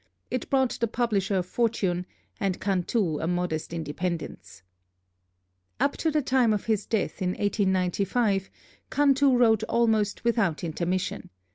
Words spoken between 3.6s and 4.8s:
independence.